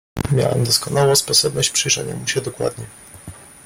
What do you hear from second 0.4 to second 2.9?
doskonałą sposobność przyjrzenia mu się dokładnie."